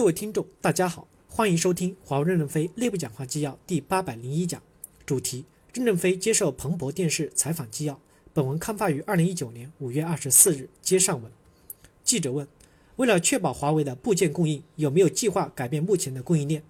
[0.00, 4.62] 各位听众，大家好，欢迎收听华为任正非内部讲话纪要第八百零一讲，
[5.04, 8.00] 主题：任正非接受彭博电视采访纪要。
[8.32, 10.70] 本文刊发于二零一九年五月二十四日。
[10.80, 11.30] 接上文，
[12.02, 12.48] 记者问：
[12.96, 16.62] 为了确保华为的部件供应，有没有计划改变目前的供应链？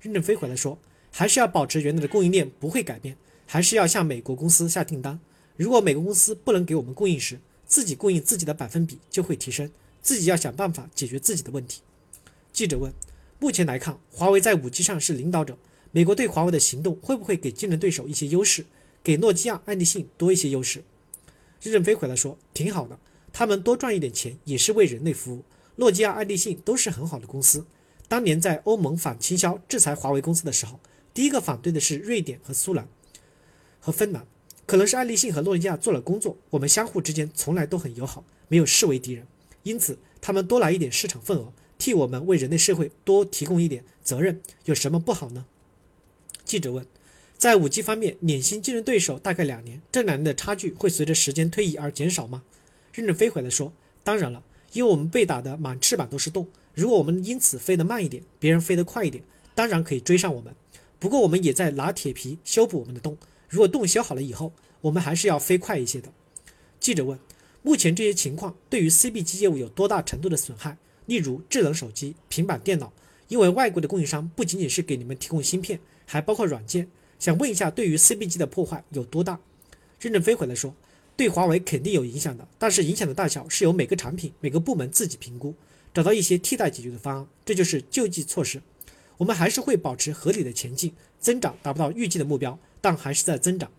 [0.00, 0.78] 任正非回来说：
[1.10, 5.20] 还是要保持原来的供应链不会改变，还是要向美国公司下订单。
[5.58, 9.70] 如果美国公司不能给我们供应时，自己供应自己的百分比就会提升，
[10.00, 11.82] 自己要想办法解决自己的问题。
[12.58, 12.92] 记者问：
[13.38, 15.56] 目前来看，华为在 5G 上是领导者，
[15.92, 18.66] 美国对华为的行动会不会给竞争对手一些优势，
[19.04, 20.82] 给诺基亚、爱立信多一些优势？
[21.62, 22.98] 任正非回来说：挺好的，
[23.32, 25.44] 他们多赚一点钱也是为人类服务。
[25.76, 27.64] 诺基亚、爱立信都是很好的公司。
[28.08, 30.80] 当年在欧盟反倾销制裁华为公司的时候，
[31.14, 32.88] 第一个反对的是瑞典和苏兰
[33.78, 34.26] 和芬兰，
[34.66, 39.24] 可能是爱立信和诺基亚做了工作，我们相互之间从来都很友好，没有视为敌人，
[39.62, 41.52] 因此他们多来一点市场份额。
[41.78, 45.46] 替我们为人类社会多提供一点责任，有什么不好呢？
[46.44, 46.84] 记者问，
[47.38, 52.42] 在五 G 方面，领先竞争对手大概两年，这两年的差距会随着时间推移而减少吗？
[52.92, 59.22] 任正非回来说，当然了，因为我们被打得满翅膀都是洞，如果我们因此飞得慢一点，别人飞得快一点，
[59.54, 60.54] 当然可以追上我们。
[60.98, 63.16] 不过我们也在拿铁皮修补我们的洞，
[63.48, 66.12] 如果洞修好了以后，我们还是要飞快一些的。
[66.80, 67.16] 记者问，
[67.62, 70.76] 目前这些情况对于 CBG 业务有多大程度的损害？
[71.08, 72.92] 例如智能手机、平板电脑，
[73.28, 76.86] 因为外国的供应商不仅仅是给你们提供芯片，还包括软件。
[77.18, 79.40] 想问一下，对于 CBG 的破坏有多大？
[79.98, 80.74] 任正非回来说，
[81.16, 85.54] 对华为肯定有影响的，但是影响的大小是由每个产品、每个部门自己评估，
[85.94, 88.60] 找到一些替代解决的方案，这就是救济措施。
[89.16, 93.70] 我们还是会保持合理的前进，增长达不到预计的目标，但还是在增长。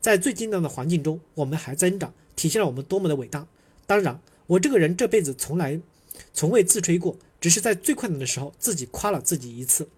[0.00, 3.48] 在最艰难的环境中，我们还增长，体现了我们多么的伟大。
[3.84, 5.80] 当然，我这个人这辈子从来。
[6.32, 9.88] 从未自吹过，只是在最困难的时候自己夸了自己一次。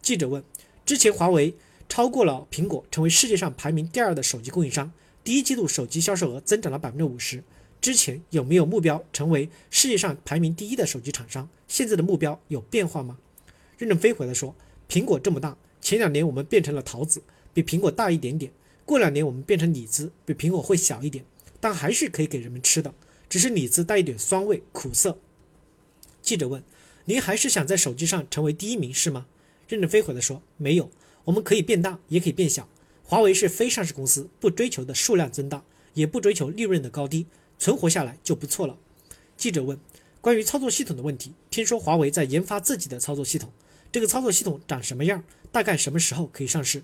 [0.00, 0.42] 记者问：
[0.84, 1.54] 之前华为
[1.88, 4.92] 超过了苹果，成为世界上排名第二的手机供应商，
[5.22, 7.42] 第一季度手机销售额增长了百分之五十。
[7.80, 11.48] 之前有没有目标成为世界上排名第一的手机厂商？
[11.66, 13.18] 现在的目标有变化吗？
[13.76, 14.54] 任正非回来说：
[14.88, 18.52] 苹果这么大，前两年我们变成了桃子，比苹果大一点点；
[18.84, 21.24] 过两年我们变成李子，比苹果会小一点，
[21.60, 22.94] 但还是可以给人们吃的，
[23.28, 25.18] 只是李子带一点酸味、苦涩。
[26.22, 26.62] 记者问
[27.06, 29.26] ：“您还是想在手机上成为第一名是吗？”
[29.68, 30.88] 任正非回来说：“没有，
[31.24, 32.68] 我们可以变大，也可以变小。
[33.02, 37.26] 华为是非上市公司，不追求的数量增大，也不追求利润的高低，
[37.58, 38.78] 存活下来就不错了。”
[39.36, 39.78] 记者问
[40.20, 43.50] ：“关于操作系统的问题，听说华为在研发自己的操作系统，
[43.90, 45.24] 这个操作系统长什么样？
[45.50, 46.82] 大概什么时候可以上市？”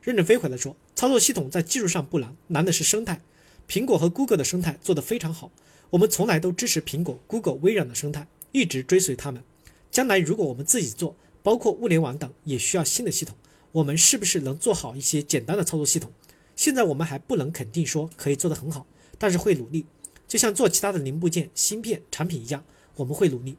[0.00, 3.20] 任正非回来说：“操作系统在技术上不难，难的是生态。
[3.68, 5.50] 苹果和 Google 的生态做得非常好，
[5.90, 9.42] 我们从来都支持苹果、Google、微软的生态。”一直追随他们。
[9.90, 13.36] 将来如果我们自己做，包括物联网等，也需要新的系统。
[13.72, 16.10] 我们是不是能做好一些简单的操作系统？
[16.54, 18.86] 现在我们还不能肯定说可以做得很好，
[19.18, 19.84] 但是会努力。
[20.26, 23.58] 就像做其他的零部件、芯片产品一样，我们会努力。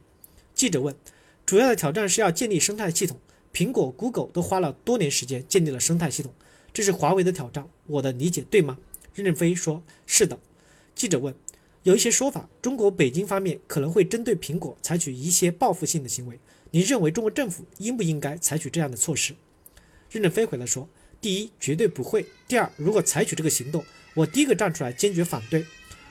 [0.52, 0.92] 记者问：
[1.46, 3.16] 主要的挑战是要建立生态系统。
[3.54, 6.34] 苹果、Google 都花了多年时间建立了生态系统，
[6.72, 7.68] 这是华为的挑战。
[7.86, 8.76] 我的理解对吗？
[9.14, 10.40] 任正非说：是的。
[10.96, 11.32] 记者问。
[11.84, 16.38] 有一些说法，中国北京方面可能会针对苹果采取一些报复性的行为。
[16.70, 19.34] 您认为中国政府应不应该采取这样的措施？
[20.10, 20.88] 任正非回来说：
[21.20, 23.84] 第一，绝对不会；第二，如果采取这个行动，
[24.14, 25.64] 我第一个站出来坚决反对。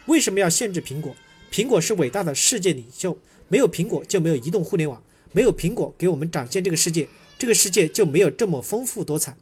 [0.05, 1.15] 为什么要限制苹果？
[1.51, 3.17] 苹果是伟大的世界领袖，
[3.47, 7.07] 没有苹果就没有移动互联网，没有苹果给我们展现这个世界，
[7.37, 9.35] 这个世界就没有这么丰富多彩。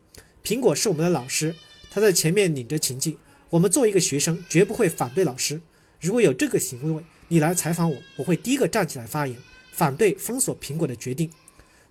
[0.43, 1.55] 苹果是我们的老师，
[1.89, 3.17] 他在前面领着情境，
[3.51, 5.61] 我们作为一个学生，绝不会反对老师。
[6.05, 9.35] 如果有这个行为，你来采访我，我会第一个站起来发言，
[9.71, 11.27] 反对封锁苹果的决定。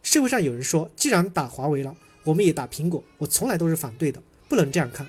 [0.05, 5.05] 社会上有人说，既然打华为了，我们也打苹果，我从来都是反对的，不能这样看。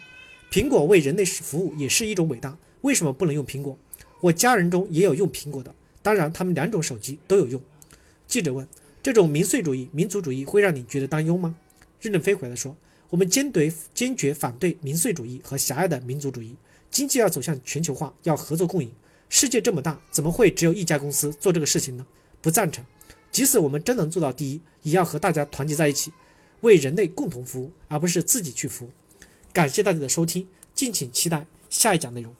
[0.50, 3.78] 苹果为人类服务也是一种伟大，为什么不能用苹果？
[4.22, 7.62] 我家人中也有用苹果的，当然他们两种手机都有用。
[8.26, 8.68] 记者问：
[9.04, 11.56] 这种民粹主义、民族主义会让你觉得担忧吗？
[12.02, 12.76] 任正非回来说：
[13.12, 16.56] 我们坚决坚决反对民粹主义和狭隘的民族主义。
[16.96, 18.90] 经济要走向全球化，要合作共赢。
[19.28, 22.08] 世界这么大，怎么会只有一家公司做这个事情呢？
[22.40, 22.86] 不赞成。
[23.34, 26.14] 即使我们真能做到第一，也要和大家团结在一起，
[26.62, 28.92] 为人类共同服务，而不是自己去服务。
[29.52, 32.34] 感谢大家的收听，敬请期待下一讲内容。